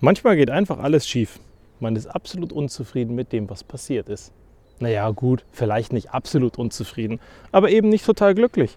[0.00, 1.40] Manchmal geht einfach alles schief.
[1.80, 4.30] Man ist absolut unzufrieden mit dem, was passiert ist.
[4.78, 7.18] Naja, gut, vielleicht nicht absolut unzufrieden,
[7.50, 8.76] aber eben nicht total glücklich.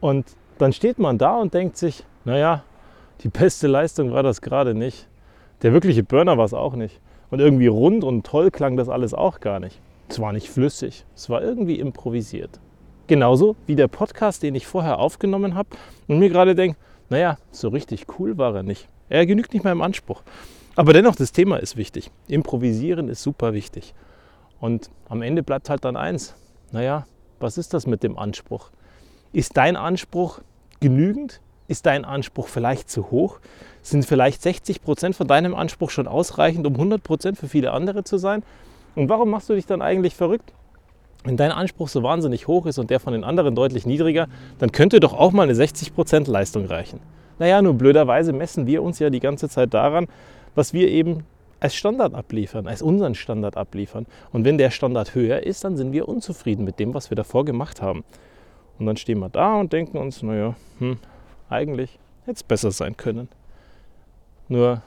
[0.00, 0.24] Und
[0.56, 2.64] dann steht man da und denkt sich, naja,
[3.20, 5.08] die beste Leistung war das gerade nicht.
[5.60, 7.00] Der wirkliche Burner war es auch nicht.
[7.30, 9.78] Und irgendwie rund und toll klang das alles auch gar nicht.
[10.08, 12.58] Es war nicht flüssig, es war irgendwie improvisiert.
[13.08, 15.68] Genauso wie der Podcast, den ich vorher aufgenommen habe
[16.08, 16.78] und mir gerade denke,
[17.10, 18.88] naja, so richtig cool war er nicht.
[19.10, 20.22] Er genügt nicht meinem Anspruch.
[20.76, 22.10] Aber dennoch, das Thema ist wichtig.
[22.28, 23.92] Improvisieren ist super wichtig.
[24.60, 26.34] Und am Ende bleibt halt dann eins.
[26.70, 27.06] Naja,
[27.40, 28.70] was ist das mit dem Anspruch?
[29.32, 30.40] Ist dein Anspruch
[30.78, 31.40] genügend?
[31.66, 33.40] Ist dein Anspruch vielleicht zu hoch?
[33.82, 38.04] Sind vielleicht 60 Prozent von deinem Anspruch schon ausreichend, um 100 Prozent für viele andere
[38.04, 38.44] zu sein?
[38.94, 40.52] Und warum machst du dich dann eigentlich verrückt?
[41.24, 44.70] Wenn dein Anspruch so wahnsinnig hoch ist und der von den anderen deutlich niedriger, dann
[44.72, 47.00] könnte doch auch mal eine 60 Prozent Leistung reichen.
[47.40, 50.06] Naja, nur blöderweise messen wir uns ja die ganze Zeit daran,
[50.54, 51.24] was wir eben
[51.58, 54.06] als Standard abliefern, als unseren Standard abliefern.
[54.30, 57.46] Und wenn der Standard höher ist, dann sind wir unzufrieden mit dem, was wir davor
[57.46, 58.04] gemacht haben.
[58.78, 60.98] Und dann stehen wir da und denken uns, naja, hm,
[61.48, 63.28] eigentlich hätte es besser sein können.
[64.48, 64.82] Nur,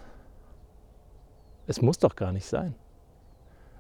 [1.66, 2.76] es muss doch gar nicht sein.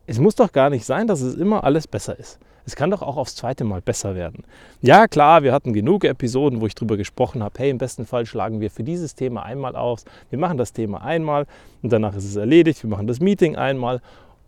[0.05, 2.37] Es muss doch gar nicht sein, dass es immer alles besser ist.
[2.65, 4.43] Es kann doch auch aufs zweite Mal besser werden.
[4.81, 8.25] Ja, klar, wir hatten genug Episoden, wo ich darüber gesprochen habe, hey, im besten Fall
[8.25, 10.03] schlagen wir für dieses Thema einmal aus.
[10.29, 11.45] Wir machen das Thema einmal
[11.81, 12.83] und danach ist es erledigt.
[12.83, 14.01] Wir machen das Meeting einmal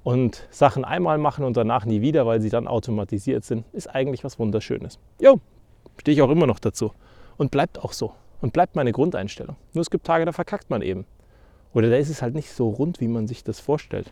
[0.03, 4.23] und Sachen einmal machen und danach nie wieder, weil sie dann automatisiert sind, ist eigentlich
[4.23, 4.99] was Wunderschönes.
[5.19, 5.39] Jo,
[5.97, 6.91] stehe ich auch immer noch dazu.
[7.37, 8.13] Und bleibt auch so.
[8.41, 9.55] Und bleibt meine Grundeinstellung.
[9.73, 11.05] Nur es gibt Tage, da verkackt man eben.
[11.73, 14.11] Oder da ist es halt nicht so rund, wie man sich das vorstellt.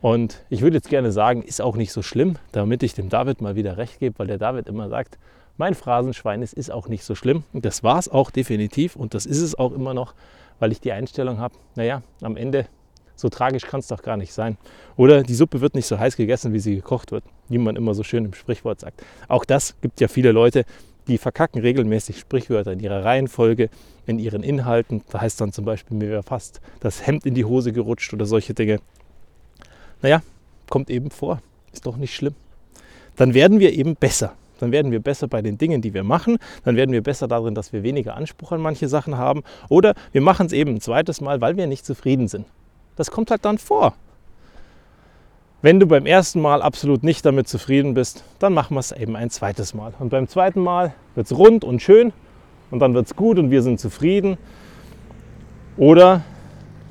[0.00, 3.42] Und ich würde jetzt gerne sagen, ist auch nicht so schlimm, damit ich dem David
[3.42, 5.18] mal wieder recht gebe, weil der David immer sagt,
[5.58, 7.44] mein Phrasenschwein ist, ist auch nicht so schlimm.
[7.52, 10.14] Und das war es auch definitiv und das ist es auch immer noch,
[10.58, 12.66] weil ich die Einstellung habe, naja, am Ende
[13.14, 14.56] so tragisch kann es doch gar nicht sein.
[14.96, 17.92] Oder die Suppe wird nicht so heiß gegessen, wie sie gekocht wird, wie man immer
[17.92, 19.02] so schön im Sprichwort sagt.
[19.28, 20.64] Auch das gibt ja viele Leute,
[21.06, 23.68] die verkacken regelmäßig Sprichwörter in ihrer Reihenfolge,
[24.06, 25.02] in ihren Inhalten.
[25.10, 28.24] Da heißt dann zum Beispiel, mir wäre fast das Hemd in die Hose gerutscht oder
[28.24, 28.80] solche Dinge.
[30.02, 30.22] Naja,
[30.68, 31.40] kommt eben vor.
[31.72, 32.34] Ist doch nicht schlimm.
[33.16, 34.34] Dann werden wir eben besser.
[34.60, 36.38] Dann werden wir besser bei den Dingen, die wir machen.
[36.64, 39.42] Dann werden wir besser darin, dass wir weniger Anspruch an manche Sachen haben.
[39.68, 42.46] Oder wir machen es eben ein zweites Mal, weil wir nicht zufrieden sind.
[42.96, 43.94] Das kommt halt dann vor.
[45.62, 49.16] Wenn du beim ersten Mal absolut nicht damit zufrieden bist, dann machen wir es eben
[49.16, 49.92] ein zweites Mal.
[49.98, 52.14] Und beim zweiten Mal wird es rund und schön
[52.70, 54.38] und dann wird es gut und wir sind zufrieden.
[55.76, 56.22] Oder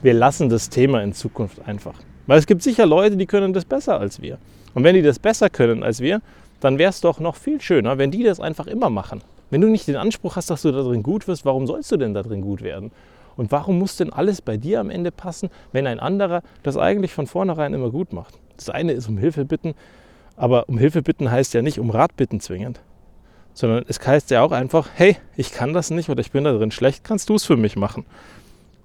[0.03, 1.95] wir lassen das Thema in Zukunft einfach.
[2.29, 4.37] Weil es gibt sicher Leute, die können das besser als wir.
[4.75, 6.21] Und wenn die das besser können als wir,
[6.59, 9.23] dann wäre es doch noch viel schöner, wenn die das einfach immer machen.
[9.49, 11.97] Wenn du nicht den Anspruch hast, dass du da drin gut wirst, warum sollst du
[11.97, 12.91] denn da drin gut werden?
[13.35, 17.13] Und warum muss denn alles bei dir am Ende passen, wenn ein anderer das eigentlich
[17.13, 18.35] von vornherein immer gut macht?
[18.57, 19.73] Das eine ist um Hilfe bitten,
[20.37, 22.79] aber um Hilfe bitten heißt ja nicht um Rat bitten zwingend,
[23.55, 26.53] sondern es heißt ja auch einfach, hey, ich kann das nicht oder ich bin da
[26.53, 28.05] drin schlecht, kannst du es für mich machen?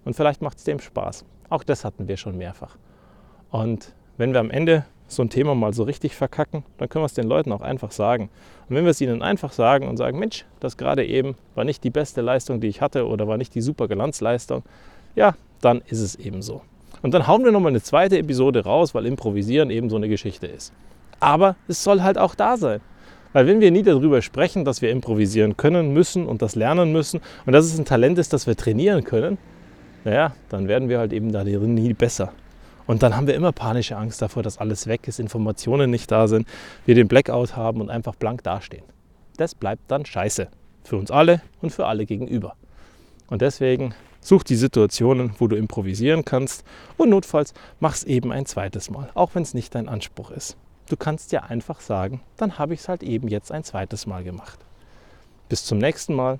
[0.06, 1.26] Und vielleicht macht es dem Spaß.
[1.50, 2.78] Auch das hatten wir schon mehrfach.
[3.54, 7.06] Und wenn wir am Ende so ein Thema mal so richtig verkacken, dann können wir
[7.06, 8.28] es den Leuten auch einfach sagen.
[8.68, 11.84] Und wenn wir es ihnen einfach sagen und sagen, Mensch, das gerade eben war nicht
[11.84, 14.64] die beste Leistung, die ich hatte oder war nicht die super Glanzleistung,
[15.14, 16.62] ja, dann ist es eben so.
[17.02, 20.48] Und dann hauen wir nochmal eine zweite Episode raus, weil Improvisieren eben so eine Geschichte
[20.48, 20.72] ist.
[21.20, 22.80] Aber es soll halt auch da sein.
[23.34, 27.20] Weil wenn wir nie darüber sprechen, dass wir improvisieren können, müssen und das lernen müssen
[27.46, 29.38] und dass es ein Talent ist, das wir trainieren können,
[30.02, 32.32] naja, dann werden wir halt eben da nie besser.
[32.86, 36.28] Und dann haben wir immer panische Angst davor, dass alles weg ist, Informationen nicht da
[36.28, 36.46] sind,
[36.84, 38.84] wir den Blackout haben und einfach blank dastehen.
[39.36, 40.48] Das bleibt dann scheiße.
[40.84, 42.56] Für uns alle und für alle gegenüber.
[43.28, 46.64] Und deswegen such die Situationen, wo du improvisieren kannst
[46.96, 50.56] und notfalls mach es eben ein zweites Mal, auch wenn es nicht dein Anspruch ist.
[50.88, 54.22] Du kannst ja einfach sagen, dann habe ich es halt eben jetzt ein zweites Mal
[54.22, 54.58] gemacht.
[55.48, 56.38] Bis zum nächsten Mal.